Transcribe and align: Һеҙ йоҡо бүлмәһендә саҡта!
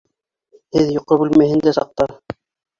Һеҙ 0.77 0.89
йоҡо 0.95 1.19
бүлмәһендә 1.25 1.77
саҡта! 1.81 2.11